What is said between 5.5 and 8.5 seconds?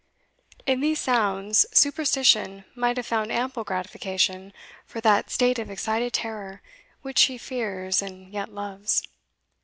of excited terror which she fears and